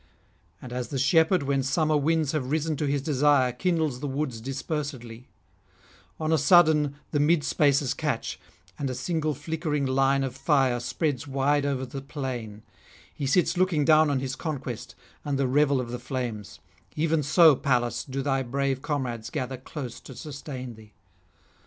And 0.63 0.73
as 0.73 0.87
the 0.87 0.97
shepherd, 0.97 1.43
when 1.43 1.61
summer 1.61 1.95
winds 1.95 2.31
have 2.31 2.49
risen 2.49 2.75
to 2.77 2.87
his 2.87 3.03
desire, 3.03 3.51
kindles 3.51 3.99
the 3.99 4.07
woods 4.07 4.41
dispersedly; 4.41 5.27
on 6.19 6.31
a 6.33 6.39
sudden 6.39 6.95
the 7.11 7.19
mid 7.19 7.43
spaces 7.43 7.93
catch, 7.93 8.39
and 8.79 8.89
a 8.89 8.95
single 8.95 9.35
flickering 9.35 9.85
line 9.85 10.23
of 10.23 10.35
fire 10.35 10.79
spreads 10.79 11.27
wide 11.27 11.67
over 11.67 11.85
the 11.85 12.01
plain; 12.01 12.63
he 13.13 13.27
sits 13.27 13.57
looking 13.57 13.85
down 13.85 14.09
on 14.09 14.19
his 14.21 14.35
conquest 14.35 14.95
and 15.23 15.37
the 15.37 15.45
revel 15.45 15.79
of 15.79 15.91
the 15.91 15.99
flames; 15.99 16.59
even 16.95 17.21
so, 17.21 17.55
Pallas, 17.55 18.03
do 18.03 18.23
thy 18.23 18.41
brave 18.41 18.81
comrades 18.81 19.29
gather 19.29 19.57
close 19.57 19.99
to 19.99 20.15
sustain 20.15 20.73
thee. 20.73 20.93